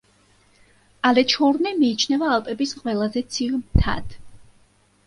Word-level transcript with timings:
ალეჩჰორნი 1.09 1.75
მიიჩნევა 1.83 2.33
ალპების 2.39 2.75
ყველაზე 2.81 3.25
ცივ 3.37 3.57
მთად. 3.63 4.23